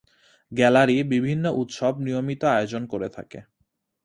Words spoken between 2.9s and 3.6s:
করে থাকে।